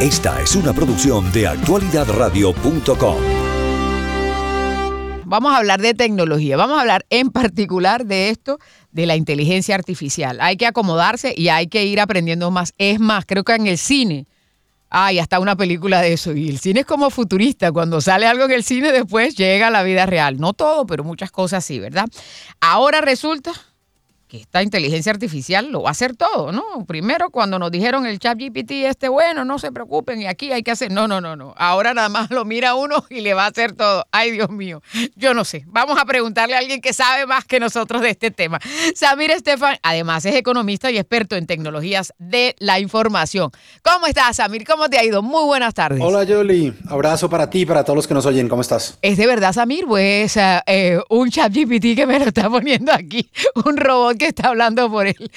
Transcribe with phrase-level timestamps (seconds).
[0.00, 3.16] Esta es una producción de actualidadradio.com.
[5.24, 8.58] Vamos a hablar de tecnología, vamos a hablar en particular de esto,
[8.92, 10.38] de la inteligencia artificial.
[10.42, 12.74] Hay que acomodarse y hay que ir aprendiendo más.
[12.76, 14.26] Es más, creo que en el cine
[14.90, 16.34] hay hasta una película de eso.
[16.34, 17.72] Y el cine es como futurista.
[17.72, 20.36] Cuando sale algo en el cine, después llega a la vida real.
[20.38, 22.04] No todo, pero muchas cosas sí, ¿verdad?
[22.60, 23.52] Ahora resulta
[24.28, 26.84] que esta inteligencia artificial lo va a hacer todo, ¿no?
[26.86, 30.62] Primero cuando nos dijeron el chat GPT este bueno, no se preocupen y aquí hay
[30.62, 33.44] que hacer, no, no, no, no, ahora nada más lo mira uno y le va
[33.44, 34.04] a hacer todo.
[34.10, 34.82] Ay, Dios mío,
[35.14, 38.30] yo no sé, vamos a preguntarle a alguien que sabe más que nosotros de este
[38.30, 38.58] tema.
[38.94, 43.50] Samir Estefan, además es economista y experto en tecnologías de la información.
[43.82, 44.66] ¿Cómo estás, Samir?
[44.66, 45.22] ¿Cómo te ha ido?
[45.22, 46.00] Muy buenas tardes.
[46.02, 48.98] Hola, Yoli, abrazo para ti y para todos los que nos oyen, ¿cómo estás?
[49.02, 50.36] Es de verdad, Samir, pues
[50.66, 53.30] eh, un chat GPT que me lo está poniendo aquí,
[53.64, 55.30] un robot que está hablando por él.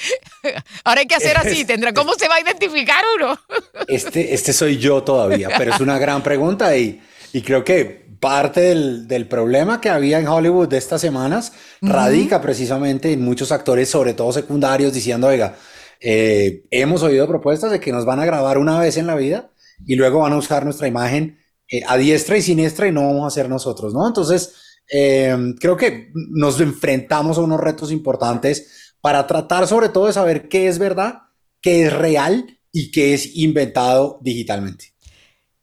[0.84, 1.94] Ahora hay que hacer así, tendrá.
[1.94, 3.40] ¿Cómo se va a identificar uno?
[3.88, 7.02] Este, este soy yo todavía, pero es una gran pregunta y,
[7.34, 12.42] y creo que parte del, del, problema que había en Hollywood de estas semanas radica
[12.42, 15.56] precisamente en muchos actores, sobre todo secundarios, diciendo, oiga,
[16.02, 19.52] eh, hemos oído propuestas de que nos van a grabar una vez en la vida
[19.86, 23.28] y luego van a usar nuestra imagen eh, a diestra y siniestra y no vamos
[23.28, 24.08] a ser nosotros, ¿no?
[24.08, 30.14] Entonces, eh, creo que nos enfrentamos a unos retos importantes para tratar sobre todo de
[30.14, 31.24] saber qué es verdad,
[31.62, 34.94] qué es real y qué es inventado digitalmente.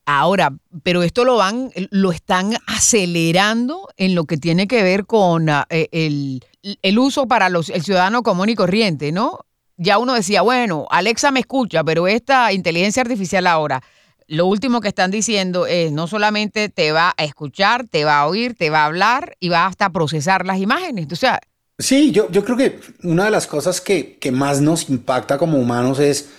[0.09, 5.49] Ahora, pero esto lo van, lo están acelerando en lo que tiene que ver con
[5.49, 6.45] ah, eh, el,
[6.81, 9.41] el, uso para los, el ciudadano común y corriente, ¿no?
[9.77, 13.83] Ya uno decía, bueno, Alexa me escucha, pero esta inteligencia artificial ahora,
[14.29, 18.27] lo último que están diciendo es no solamente te va a escuchar, te va a
[18.27, 21.07] oír, te va a hablar y va hasta procesar las imágenes.
[21.13, 21.41] O sea,
[21.79, 25.59] Sí, yo, yo creo que una de las cosas que, que más nos impacta como
[25.59, 26.31] humanos es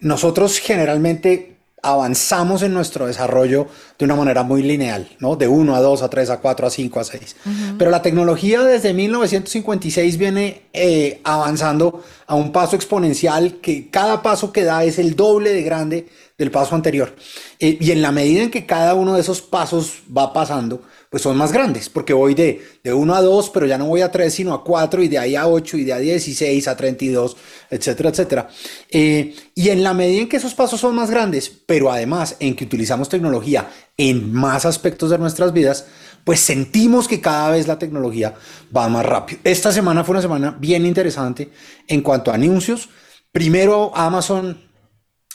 [0.00, 5.36] nosotros generalmente avanzamos en nuestro desarrollo de una manera muy lineal, ¿no?
[5.36, 7.36] De 1 a 2, a 3, a 4, a 5, a 6.
[7.78, 14.52] Pero la tecnología desde 1956 viene eh, avanzando a un paso exponencial que cada paso
[14.52, 17.14] que da es el doble de grande del paso anterior.
[17.60, 21.22] Eh, y en la medida en que cada uno de esos pasos va pasando, pues
[21.22, 24.10] son más grandes, porque voy de, de 1 a 2, pero ya no voy a
[24.10, 26.76] 3, sino a 4, y de ahí a 8, y de ahí a 16, a
[26.76, 27.36] 32,
[27.70, 28.48] etcétera, etcétera.
[28.90, 32.56] Eh, y en la medida en que esos pasos son más grandes, pero además en
[32.56, 35.86] que utilizamos tecnología en más aspectos de nuestras vidas,
[36.24, 38.34] pues sentimos que cada vez la tecnología
[38.76, 39.40] va más rápido.
[39.44, 41.50] Esta semana fue una semana bien interesante
[41.86, 42.88] en cuanto a anuncios.
[43.30, 44.60] Primero, Amazon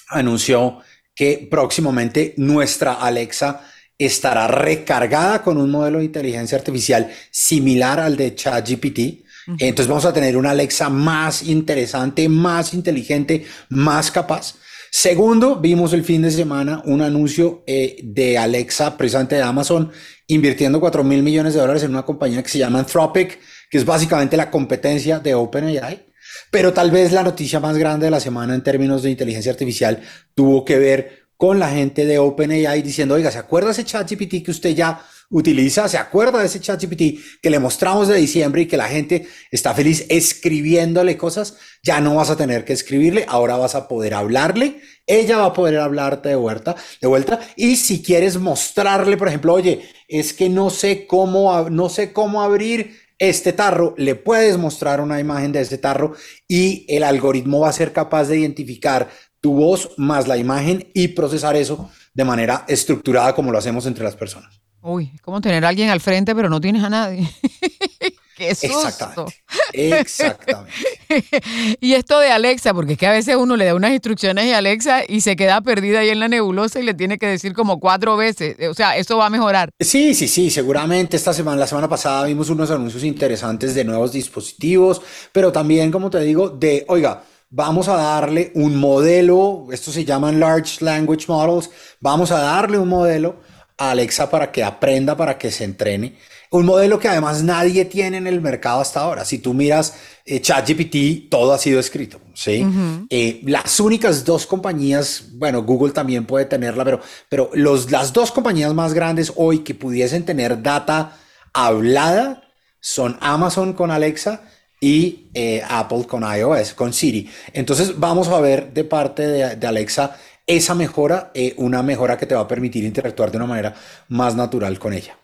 [0.10, 0.80] anunció
[1.16, 3.62] que próximamente nuestra Alexa
[4.06, 9.26] estará recargada con un modelo de inteligencia artificial similar al de ChatGPT.
[9.60, 14.56] Entonces vamos a tener una Alexa más interesante, más inteligente, más capaz.
[14.94, 19.90] Segundo, vimos el fin de semana un anuncio eh, de Alexa, precisamente de Amazon,
[20.28, 23.40] invirtiendo 4 mil millones de dólares en una compañía que se llama Anthropic,
[23.70, 26.12] que es básicamente la competencia de OpenAI.
[26.50, 30.02] Pero tal vez la noticia más grande de la semana en términos de inteligencia artificial
[30.36, 34.52] tuvo que ver con la gente de OpenAI diciendo, oiga, ¿se acuerda ese ChatGPT que
[34.52, 35.90] usted ya utiliza?
[35.90, 39.74] ¿Se acuerda de ese ChatGPT que le mostramos de diciembre y que la gente está
[39.74, 41.56] feliz escribiéndole cosas?
[41.82, 45.54] Ya no vas a tener que escribirle, ahora vas a poder hablarle, ella va a
[45.54, 47.40] poder hablarte de vuelta, de vuelta.
[47.56, 52.44] Y si quieres mostrarle, por ejemplo, oye, es que no sé cómo, no sé cómo
[52.44, 56.14] abrir este tarro, le puedes mostrar una imagen de este tarro
[56.48, 59.10] y el algoritmo va a ser capaz de identificar
[59.42, 64.04] tu voz más la imagen y procesar eso de manera estructurada como lo hacemos entre
[64.04, 64.62] las personas.
[64.84, 67.30] Uy, es como tener a alguien al frente, pero no tienes a nadie.
[68.36, 69.28] ¡Qué susto!
[69.74, 70.00] Exactamente.
[70.00, 70.74] Exactamente.
[71.80, 74.58] y esto de Alexa, porque es que a veces uno le da unas instrucciones a
[74.58, 77.80] Alexa y se queda perdida ahí en la nebulosa y le tiene que decir como
[77.80, 78.56] cuatro veces.
[78.68, 79.70] O sea, eso va a mejorar.
[79.80, 84.12] Sí, sí, sí, seguramente esta semana, la semana pasada vimos unos anuncios interesantes de nuevos
[84.12, 85.02] dispositivos,
[85.32, 90.40] pero también, como te digo, de, oiga, vamos a darle un modelo, esto se llaman
[90.40, 91.70] Large Language Models,
[92.00, 93.36] vamos a darle un modelo
[93.78, 96.16] a Alexa para que aprenda, para que se entrene.
[96.50, 99.24] Un modelo que además nadie tiene en el mercado hasta ahora.
[99.24, 99.96] Si tú miras
[100.26, 102.66] eh, ChatGPT, todo ha sido escrito, ¿sí?
[103.10, 107.00] Eh, las únicas dos compañías, bueno, Google también puede tenerla, pero,
[107.30, 111.18] pero los, las dos compañías más grandes hoy que pudiesen tener data
[111.54, 112.44] hablada
[112.82, 114.42] son Amazon con Alexa
[114.84, 117.30] y eh, Apple con iOS, con Siri.
[117.54, 120.18] Entonces vamos a ver de parte de, Alexa
[120.48, 123.76] esa mejora, eh, una mejora que te va a permitir interactuar de una manera
[124.10, 125.16] más natural con ella.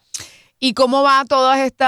[0.59, 1.87] ¿Y cómo va todos estos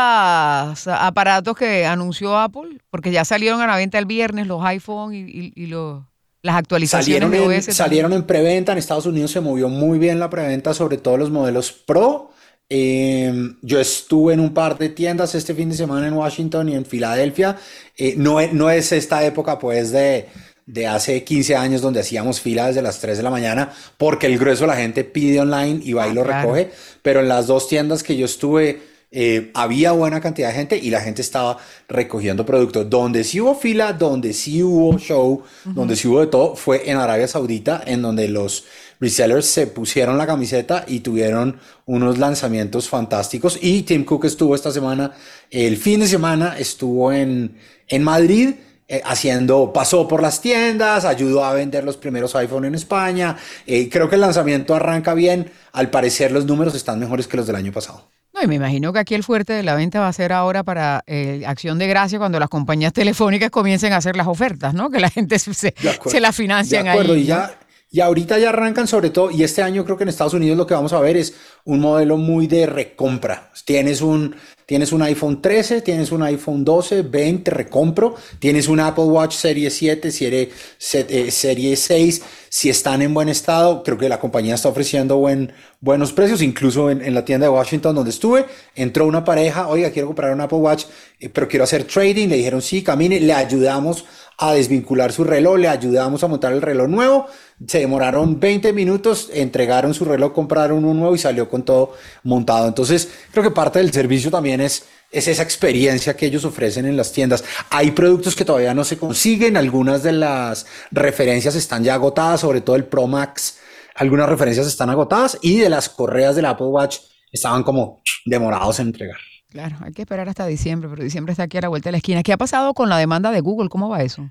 [0.87, 2.79] aparatos que anunció Apple?
[2.89, 6.03] Porque ya salieron a la venta el viernes los iPhone y, los,
[6.41, 7.75] las actualizaciones salieron de en, OS.
[7.75, 8.71] salieron en preventa.
[8.71, 12.31] En Estados Unidos se movió muy bien la preventa, sobre todo los modelos Pro.
[12.71, 16.75] Eh, yo estuve en un par de tiendas este fin de semana en Washington y
[16.75, 17.57] en Filadelfia.
[17.97, 20.27] Eh, no, es, no es esta época, pues, de,
[20.67, 24.37] de hace 15 años donde hacíamos fila desde las 3 de la mañana, porque el
[24.37, 26.53] grueso de la gente pide online y va y Ah, lo claro.
[26.53, 26.71] recoge.
[27.01, 28.81] Pero en las dos tiendas que yo estuve,
[29.11, 31.57] eh, había buena cantidad de gente y la gente estaba
[31.87, 32.87] recogiendo productos.
[32.87, 36.97] Donde sí hubo fila, donde sí hubo show, donde sí hubo de todo, fue en
[36.97, 38.65] Arabia Saudita, en donde los
[38.99, 43.57] resellers se pusieron la camiseta y tuvieron unos lanzamientos fantásticos.
[43.61, 45.11] Y Tim Cook estuvo esta semana,
[45.49, 47.57] el fin de semana, estuvo en,
[47.87, 48.55] en Madrid.
[48.91, 53.37] eh, haciendo, pasó por las tiendas, ayudó a vender los primeros iPhone en España.
[53.67, 55.51] Eh, creo que el lanzamiento arranca bien.
[55.73, 58.09] Al parecer los números están mejores que los del año pasado.
[58.33, 60.63] No, y me imagino que aquí el fuerte de la venta va a ser ahora
[60.63, 64.89] para eh, Acción de Gracia cuando las compañías telefónicas comiencen a hacer las ofertas, ¿no?
[64.89, 65.73] Que la gente se, se,
[66.19, 67.21] las financian De acuerdo, ahí.
[67.21, 67.59] y ya,
[67.91, 70.67] y ahorita ya arrancan sobre todo, y este año creo que en Estados Unidos lo
[70.67, 71.33] que vamos a ver es
[71.65, 73.49] un modelo muy de recompra.
[73.65, 79.05] Tienes un, tienes un iPhone 13, tienes un iPhone 12, 20, recompro, tienes un Apple
[79.05, 84.09] Watch Serie 7, serie, se- eh, serie 6, si están en buen estado, creo que
[84.09, 85.51] la compañía está ofreciendo buen,
[85.81, 88.45] buenos precios, incluso en, en la tienda de Washington donde estuve,
[88.75, 90.85] entró una pareja, oiga, quiero comprar un Apple Watch,
[91.19, 94.05] eh, pero quiero hacer trading, le dijeron sí, camine, le ayudamos
[94.41, 97.27] a desvincular su reloj, le ayudamos a montar el reloj nuevo,
[97.67, 102.67] se demoraron 20 minutos, entregaron su reloj, compraron uno nuevo y salió con todo montado.
[102.67, 106.95] Entonces, creo que parte del servicio también es, es esa experiencia que ellos ofrecen en
[106.95, 107.43] las tiendas.
[107.69, 112.61] Hay productos que todavía no se consiguen, algunas de las referencias están ya agotadas, sobre
[112.61, 113.57] todo el Pro Max,
[113.95, 116.99] algunas referencias están agotadas y de las correas del Apple Watch
[117.31, 119.17] estaban como demorados en entregar.
[119.49, 121.97] Claro, hay que esperar hasta diciembre, pero diciembre está aquí a la vuelta de la
[121.97, 122.23] esquina.
[122.23, 123.67] ¿Qué ha pasado con la demanda de Google?
[123.67, 124.29] ¿Cómo va eso?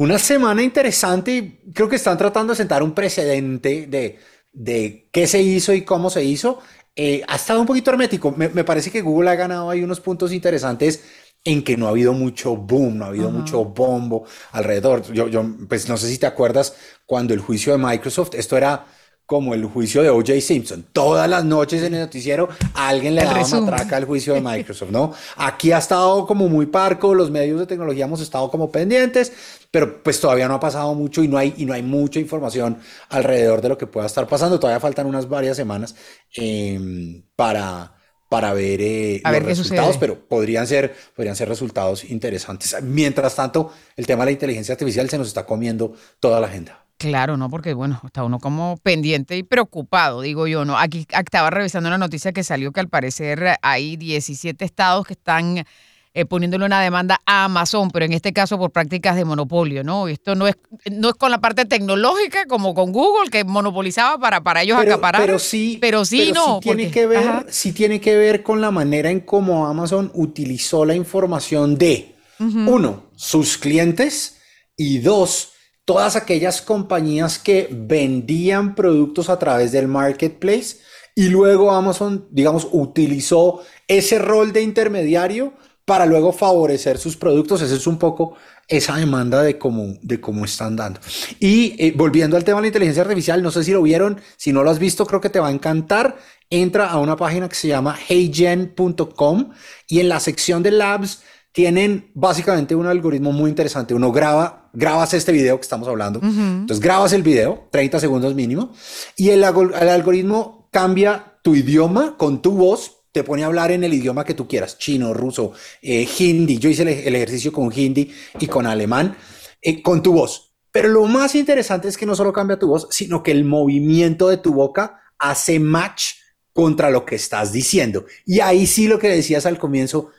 [0.00, 4.18] Una semana interesante y creo que están tratando de sentar un precedente de,
[4.50, 6.58] de qué se hizo y cómo se hizo.
[6.96, 8.30] Eh, ha estado un poquito hermético.
[8.32, 11.04] Me, me parece que Google ha ganado ahí unos puntos interesantes
[11.44, 15.02] en que no ha habido mucho boom, no ha habido mucho bombo alrededor.
[15.12, 16.74] Yo, yo, pues no sé si te acuerdas
[17.04, 18.86] cuando el juicio de Microsoft, esto era
[19.30, 20.40] como el juicio de O.J.
[20.40, 20.84] Simpson.
[20.92, 23.70] Todas las noches en el noticiero alguien le resumen.
[23.70, 25.12] matraca al juicio de Microsoft, ¿no?
[25.36, 29.32] Aquí ha estado como muy parco, los medios de tecnología hemos estado como pendientes,
[29.70, 32.78] pero pues todavía no ha pasado mucho y no hay, y no hay mucha información
[33.08, 34.58] alrededor de lo que pueda estar pasando.
[34.58, 35.94] Todavía faltan unas varias semanas
[36.36, 37.94] eh, para,
[38.28, 40.00] para ver, eh, los ver resultados, sucede.
[40.00, 42.82] pero podrían ser, podrían ser resultados interesantes.
[42.82, 46.89] Mientras tanto, el tema de la inteligencia artificial se nos está comiendo toda la agenda.
[47.00, 50.76] Claro, no, porque bueno, está uno como pendiente y preocupado, digo yo, ¿no?
[50.78, 55.64] Aquí estaba revisando una noticia que salió que al parecer hay 17 estados que están
[56.12, 60.08] eh, poniéndole una demanda a Amazon, pero en este caso por prácticas de monopolio, ¿no?
[60.08, 60.56] Esto no es,
[60.92, 65.22] no es con la parte tecnológica como con Google, que monopolizaba para, para ellos acaparar.
[65.24, 66.60] pero sí, pero sí, no.
[66.60, 67.46] tiene porque- que ver, ajá.
[67.48, 73.04] sí tiene que ver con la manera en cómo Amazon utilizó la información de uno,
[73.16, 74.36] sus clientes
[74.76, 75.52] y dos,
[75.90, 80.76] todas aquellas compañías que vendían productos a través del marketplace
[81.16, 85.52] y luego Amazon, digamos, utilizó ese rol de intermediario
[85.84, 87.60] para luego favorecer sus productos.
[87.60, 88.36] Esa es un poco
[88.68, 91.00] esa demanda de cómo, de cómo están dando.
[91.40, 94.52] Y eh, volviendo al tema de la inteligencia artificial, no sé si lo vieron, si
[94.52, 96.18] no lo has visto, creo que te va a encantar.
[96.50, 99.50] Entra a una página que se llama heygen.com
[99.88, 103.92] y en la sección de labs tienen básicamente un algoritmo muy interesante.
[103.92, 106.20] Uno graba, grabas este video que estamos hablando.
[106.22, 108.72] Entonces grabas el video, 30 segundos mínimo,
[109.16, 112.98] y el, algo- el algoritmo cambia tu idioma con tu voz.
[113.12, 116.58] Te pone a hablar en el idioma que tú quieras, chino, ruso, eh, hindi.
[116.58, 119.16] Yo hice el, el ejercicio con hindi y con alemán,
[119.60, 120.52] eh, con tu voz.
[120.70, 124.28] Pero lo más interesante es que no solo cambia tu voz, sino que el movimiento
[124.28, 126.12] de tu boca hace match
[126.52, 128.04] contra lo que estás diciendo.
[128.24, 130.10] Y ahí sí lo que decías al comienzo,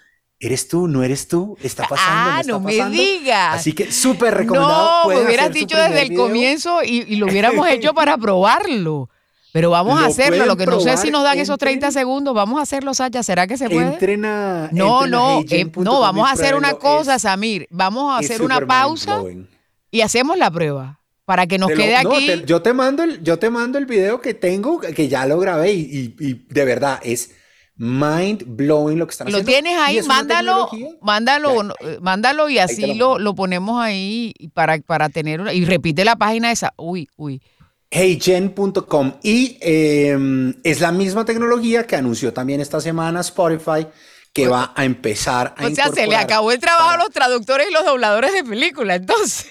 [0.41, 0.87] ¿eres tú?
[0.87, 1.55] ¿No eres tú?
[1.63, 2.31] ¿Está pasando?
[2.31, 2.97] Ah, está no me pasando?".
[3.01, 3.55] digas.
[3.55, 5.03] Así que súper recomendado.
[5.03, 6.23] No, me hubieras dicho desde el video.
[6.23, 9.09] comienzo y, y lo hubiéramos hecho para probarlo.
[9.53, 10.45] Pero vamos a Lo hacerlo.
[10.45, 11.91] Lo que no sé si nos dan esos 30 entren.
[11.91, 12.33] segundos.
[12.33, 13.21] Vamos a hacerlo, Sasha.
[13.21, 13.85] ¿Será que se puede?
[13.93, 17.67] Entren a, no, no, eh, no, vamos a hacer una cosa, Es- Samir.
[17.69, 19.21] Vamos a hacer una pausa
[19.91, 22.27] y hacemos la prueba para que nos lo- quede no, aquí.
[22.27, 25.37] te- yo te mando el, yo te mando el video que tengo, que ya lo
[25.37, 27.31] grabé y, y- y de verdad es
[27.81, 29.51] mind blowing lo que están Lo haciendo.
[29.51, 30.69] tienes Y ahí, mándalo,
[31.01, 35.65] mándalo, eh, mándalo y así lo lo, lo ponemos ahí para, para tener una, y
[35.65, 36.75] repite la página esa.
[36.77, 37.41] Uy, uy.
[37.89, 43.87] heygen.com y eh, es la misma tecnología que anunció también esta semana Spotify
[44.31, 47.67] que va a empezar a O sea, se le acabó el trabajo a los traductores
[47.67, 49.49] y los dobladores de película, entonces.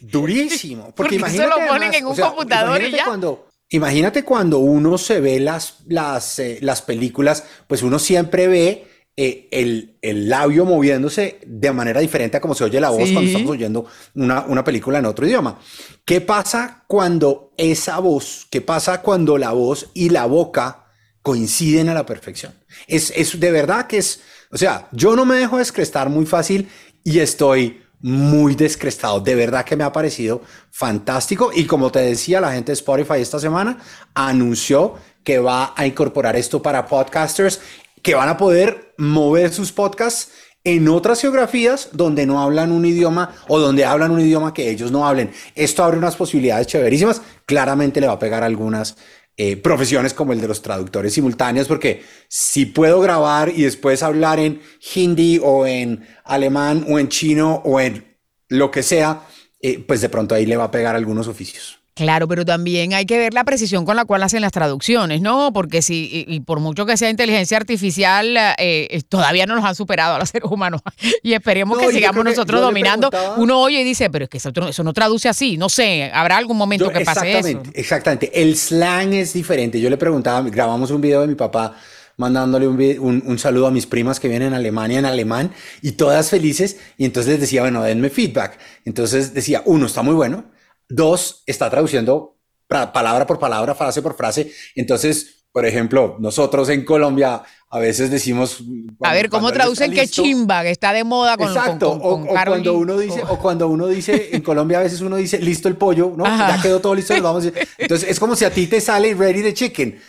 [0.00, 0.84] Durísimo.
[0.86, 1.50] Porque, Porque imagínate.
[1.50, 3.04] eso lo ponen además, en un o sea, computador y ya.
[3.04, 8.86] Cuando, imagínate cuando uno se ve las, las, eh, las películas, pues uno siempre ve
[9.16, 13.12] eh, el, el labio moviéndose de manera diferente a como se oye la voz Sí.
[13.12, 15.58] cuando estamos oyendo una, una película en otro idioma.
[16.06, 20.86] ¿Qué pasa cuando esa voz, qué pasa cuando la voz y la boca
[21.20, 22.54] coinciden a la perfección?
[22.86, 26.68] Es, es de verdad que es, o sea, yo no me dejo descrestar muy fácil
[27.04, 29.20] y estoy muy descrestado.
[29.20, 31.50] De verdad que me ha parecido fantástico.
[31.54, 33.78] Y como te decía, la gente de Spotify esta semana
[34.14, 34.94] anunció
[35.24, 37.60] que va a incorporar esto para podcasters
[38.02, 40.32] que van a poder mover sus podcasts
[40.64, 44.92] en otras geografías donde no hablan un idioma o donde hablan un idioma que ellos
[44.92, 45.32] no hablen.
[45.54, 47.22] Esto abre unas posibilidades chéverísimas.
[47.46, 48.96] Claramente le va a pegar algunas
[49.36, 54.38] eh, profesiones como el de los traductores simultáneos, porque si puedo grabar y después hablar
[54.38, 54.60] en
[54.94, 58.16] hindi o en alemán o en chino o en
[58.48, 59.26] lo que sea,
[59.60, 61.81] eh, pues de pronto ahí le va a pegar algunos oficios.
[61.94, 65.52] Claro, pero también hay que ver la precisión con la cual hacen las traducciones, ¿no?
[65.52, 70.14] Porque si, y, por mucho que sea inteligencia artificial, eh, todavía no nos han superado
[70.14, 70.80] a los seres humanos.
[71.22, 73.10] Y esperemos No, que sigamos que nosotros dominando.
[73.36, 75.58] Uno oye y dice, pero es que eso, no- eso no traduce así.
[75.58, 77.38] No sé, habrá algún momento Yo- que pase eso.
[77.48, 78.42] exactamente, exactamente.
[78.42, 79.78] El slang es diferente.
[79.78, 81.76] Yo le preguntaba, grabamos un video de mi papá
[82.16, 85.92] mandándole un, un- un saludo a mis primas que vienen en Alemania en alemán y
[85.92, 86.78] todas felices.
[86.96, 88.58] Y entonces les decía, bueno, denme feedback.
[88.86, 90.44] Entonces decía, uno, está muy bueno.
[90.88, 92.36] Dos, está traduciendo
[92.68, 94.50] palabra por palabra, frase por frase.
[94.74, 98.60] Entonces, por ejemplo, nosotros en Colombia a veces decimos...
[98.60, 98.64] a
[98.98, 102.08] cuando- ver, ¿cómo traducen que listo- chimba, que está de moda con, Exacto, con, con-
[102.12, 103.32] o, con o Karol cuando uno dice, Oh.
[103.34, 106.24] o cuando uno dice, en Colombia a veces uno dice, listo el pollo, ¿no?
[106.24, 106.56] Ajá.
[106.56, 107.44] Ya quedó todo listo, nos vamos.
[107.78, 110.00] Entonces es como si a ti te sale ready the chicken.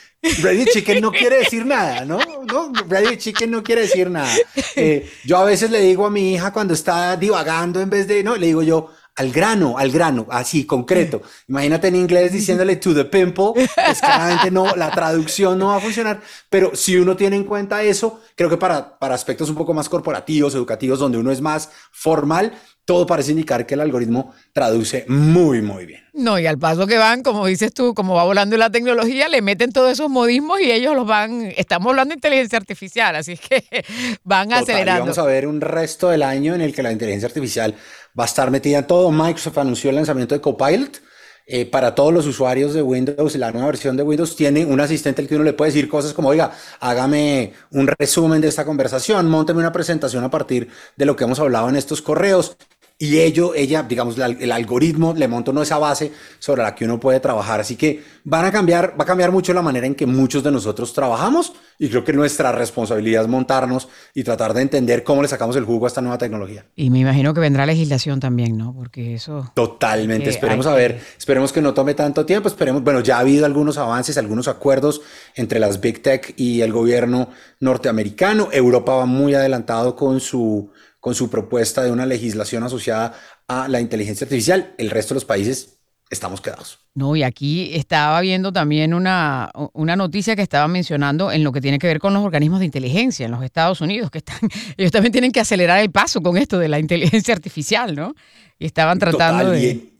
[0.42, 2.18] Ready the chicken no quiere decir nada, ¿no?
[2.46, 2.72] ¿No?
[2.88, 4.34] Ready the chicken no quiere decir nada.
[4.78, 8.24] Eh, yo a veces le digo a mi hija cuando está divagando en vez de,
[8.24, 11.22] no, le digo yo, al grano, al grano, así, concreto.
[11.48, 15.80] Imagínate en inglés diciéndole to the pimple, pues claramente no, la traducción no va a
[15.80, 19.74] funcionar, pero si uno tiene en cuenta eso, creo que para, para aspectos un poco
[19.74, 22.54] más corporativos, educativos, donde uno es más formal,
[22.86, 26.02] todo parece indicar que el algoritmo traduce muy, muy bien.
[26.12, 29.42] No, y al paso que van, como dices tú, como va volando la tecnología, le
[29.42, 33.64] meten todos esos modismos y ellos los van, estamos hablando de inteligencia artificial, así que
[34.24, 35.02] van Total, y acelerando.
[35.04, 37.74] Vamos a ver un resto del año en el que la inteligencia artificial
[38.18, 39.12] va a estar metida en todo.
[39.12, 41.02] Microsoft anunció el lanzamiento de Copilot.
[41.46, 45.22] eh, para todos los usuarios de Windows, la nueva versión de Windows tiene un asistente
[45.22, 49.30] al que uno le puede decir cosas como, oiga, hágame un resumen de esta conversación,
[49.30, 52.56] monteme una presentación a partir de lo que hemos hablado en estos correos.
[52.98, 56.86] Y ello, ella, digamos, la- el algoritmo le monta uno esa base sobre la que
[56.86, 57.60] uno puede trabajar.
[57.60, 60.52] Así que van a cambiar, va a cambiar mucho la manera en que muchos de
[60.52, 61.54] nosotros trabajamos.
[61.80, 65.66] Y creo que nuestra responsabilidad es montarnos y tratar de entender cómo le sacamos el
[65.66, 66.66] jugo a esta nueva tecnología.
[66.76, 68.74] Y me imagino que vendrá legislación también, ¿no?
[68.74, 69.52] Porque eso...
[69.56, 70.30] Totalmente.
[70.30, 72.48] Esperemos hay a ver, esperemos que no tome tanto tiempo.
[72.48, 75.02] Esperemos, bueno, ya ha habido algunos avances, algunos acuerdos
[75.36, 78.50] entre las Big Tech y el gobierno norteamericano.
[78.52, 80.72] Europa va muy adelantado con su,
[81.04, 83.14] con su propuesta de una legislación asociada
[83.50, 84.74] a la inteligencia artificial.
[84.78, 85.80] El resto de los países
[86.10, 86.80] estamos quedados.
[86.96, 91.60] No, y aquí estaba viendo también una, una noticia que estaba mencionando en lo que
[91.60, 94.40] tiene que ver con los organismos de inteligencia en los Estados Unidos, que están,
[94.78, 98.16] ellos también tienen que acelerar el paso con esto de la inteligencia artificial, ¿no?
[98.58, 99.68] Y estaban tratando Total, de...
[99.68, 99.94] y,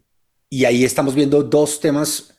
[0.50, 2.33] y ahí estamos viendo dos temas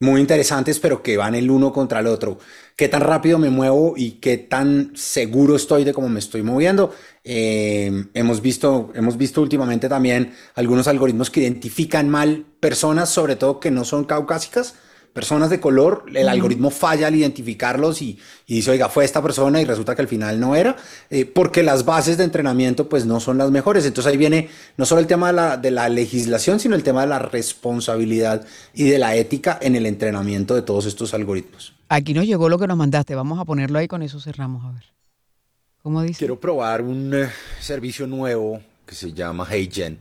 [0.00, 2.38] muy interesantes, pero que van el uno contra el otro.
[2.76, 6.92] ¿Qué tan rápido me muevo y qué tan seguro estoy de cómo me estoy moviendo?
[7.24, 13.58] Eh, hemos, visto, hemos visto últimamente también algunos algoritmos que identifican mal personas, sobre todo
[13.58, 14.74] que no son caucásicas,
[15.18, 16.04] personas de color.
[16.14, 20.02] El algoritmo falla al identificarlos y, y dice, oiga, fue esta persona y resulta que
[20.02, 20.76] al final no era,
[21.10, 23.84] eh, porque las bases de entrenamiento pues no son las mejores.
[23.84, 27.00] Entonces ahí viene no solo el tema de la, de la legislación, sino el tema
[27.00, 31.74] de la responsabilidad y de la ética en el entrenamiento de todos estos algoritmos.
[31.88, 34.70] Aquí nos llegó lo que nos mandaste, vamos a ponerlo ahí, con eso cerramos, a
[34.70, 34.84] ver.
[35.82, 36.18] ¿Cómo dice?
[36.18, 37.28] Quiero probar un eh,
[37.60, 39.98] servicio nuevo que se llama HeyGen,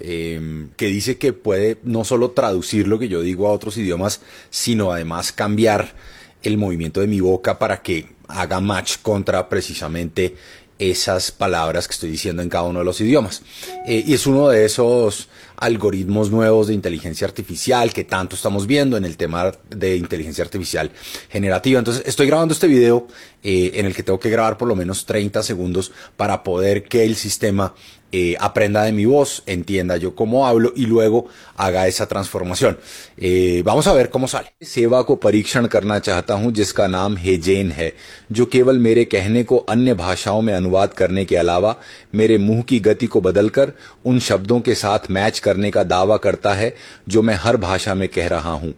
[0.00, 4.20] eh, que dice que puede no solo traducir lo que yo digo a otros idiomas,
[4.50, 5.94] sino además cambiar
[6.42, 10.36] el movimiento de mi boca para que haga match contra precisamente
[10.78, 13.42] esas palabras que estoy diciendo en cada uno de los idiomas.
[13.86, 15.28] Eh, y es uno de esos
[15.59, 20.91] algoritmos nuevos de inteligencia artificial que tanto estamos viendo en el tema de inteligencia artificial
[21.29, 21.79] generativa.
[21.79, 23.07] Entonces estoy grabando este video
[23.43, 27.03] eh, en el que tengo que grabar por lo menos 30 segundos para poder que
[27.03, 27.73] el sistema
[28.11, 31.27] eh, aprenda de mi voz, entienda yo cómo hablo y luego
[31.57, 32.77] haga esa transformación.
[33.17, 34.53] Eh, vamos a ver cómo sale.
[34.63, 37.91] सेवा को परीक्षण करना चाहता हूं जिसका नाम हेजेन है
[38.31, 41.75] जो केवल मेरे कहने को अन्य भाषाओं में अनुवाद करने के अलावा
[42.15, 43.73] मेरे मुंह की गति को बदलकर
[44.05, 46.75] उन शब्दों के साथ मैच करने का दावा करता है
[47.07, 48.71] जो मैं हर भाषा में कह रहा हूं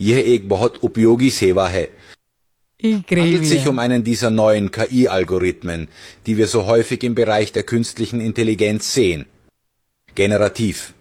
[0.00, 2.04] यह एक बहुत उपयोगी सेवा है
[2.82, 5.88] handelt sich um einen dieser neuen KI-Algorithmen,
[6.26, 9.26] die wir so häufig im Bereich der künstlichen Intelligenz sehen.
[10.14, 10.92] Generativ.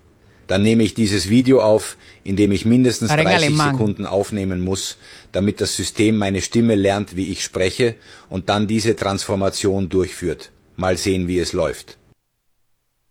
[0.48, 4.98] Dann nehme ich dieses Video auf, in dem ich mindestens 30 Sekunden aufnehmen muss,
[5.32, 7.96] damit das System meine Stimme lernt, wie ich spreche
[8.30, 10.52] und dann diese Transformation durchführt.
[10.76, 11.98] Mal sehen, wie es läuft.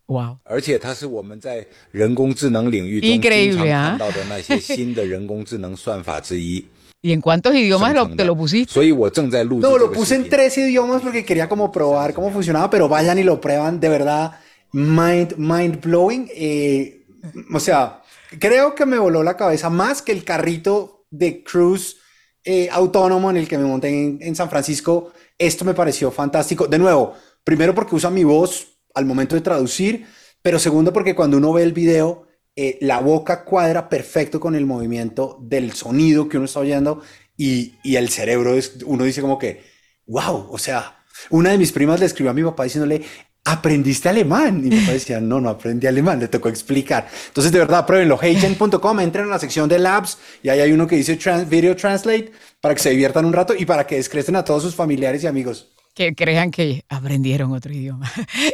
[0.07, 0.39] Wow.
[0.45, 6.65] 而且它是我们在人工智能领域中经常看到的那些新的人工智能算法之一。¿
[7.05, 8.79] Y en cuántos idiomas lo, te lo pusiste?
[8.79, 13.25] No, lo puse en tres idiomas porque quería como probar cómo funcionaba, pero vayan y
[13.25, 14.39] lo prueban, de verdad,
[14.71, 16.31] mind, mind blowing.
[16.33, 17.05] Eh,
[17.53, 18.03] o sea,
[18.39, 21.97] creo que me voló la cabeza más que el carrito de cruise
[22.45, 25.13] eh, autónomo en el que me monté en, en San Francisco.
[25.37, 26.69] Esto me pareció fantástico.
[26.69, 30.06] De nuevo, primero porque usa mi voz al momento de traducir,
[30.42, 34.66] pero segundo porque cuando uno ve el video eh, la boca cuadra perfecto con el
[34.66, 37.04] movimiento del sonido que uno está oyendo
[37.38, 39.64] y, y, el cerebro es, uno dice como que,
[40.08, 43.04] wow, o sea, una de mis primas le escribió a mi papá diciéndole,
[43.46, 44.64] aprendiste alemán.
[44.66, 47.08] Y mi papá decía, no, no aprendí alemán, le tocó explicar.
[47.28, 48.20] Entonces, de verdad, pruébenlo.
[48.20, 52.32] Heygen.com, entren a la sección de labs y ahí hay uno que dice Video Translate
[52.60, 55.28] para que se diviertan un rato y para que descrecen a todos sus familiares y
[55.28, 58.08] amigos que crean que aprendieron otro idioma.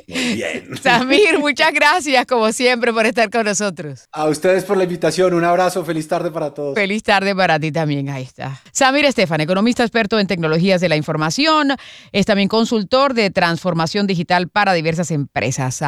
[0.07, 0.77] Muy bien.
[0.81, 4.05] Samir, muchas gracias como siempre por estar con nosotros.
[4.13, 6.73] A ustedes por la invitación, un abrazo, feliz tarde para todos.
[6.73, 8.61] Feliz tarde para ti también, ahí está.
[8.71, 11.73] Samir Estefan, economista experto en tecnologías de la información,
[12.13, 15.83] es también consultor de transformación digital para diversas empresas.